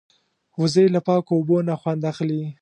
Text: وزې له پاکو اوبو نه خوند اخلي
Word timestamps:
وزې 0.61 0.85
له 0.95 0.99
پاکو 1.07 1.31
اوبو 1.37 1.57
نه 1.67 1.75
خوند 1.81 2.01
اخلي 2.11 2.41